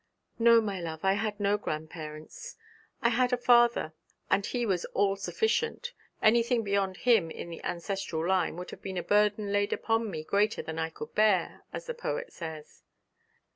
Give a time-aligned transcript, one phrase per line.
[0.39, 2.55] 'No, my love, I had no grandparents.
[3.03, 3.93] I had a father,
[4.31, 5.93] and he was all sufficient
[6.23, 10.23] anything beyond him in the ancestral line would have been a burden laid upon me
[10.23, 12.81] greater than I could bear, as the poet says.'